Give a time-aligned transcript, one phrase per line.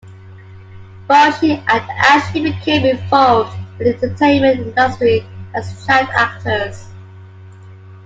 [1.07, 6.87] Both she and Ashley became involved in the entertainment industry as child actors.